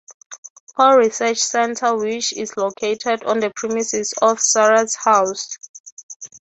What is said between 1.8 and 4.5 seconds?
which is located on the premises of the